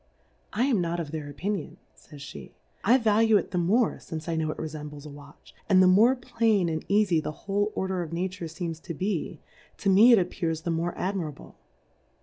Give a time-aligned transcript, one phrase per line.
[0.51, 2.53] I am not of their Opinion, jGy^j/;^,
[2.83, 6.15] I value it the morq fince I knov^ it refembles a Watch, and the more
[6.15, 9.41] plain and eafy the whole order of Nature feems to be,
[9.77, 11.53] to me it appears the more admirable.